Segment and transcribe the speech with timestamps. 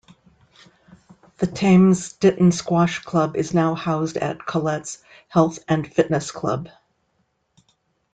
[1.37, 6.69] The Thames Ditton Squash Club is now housed at Colets' Health and Fitness Club.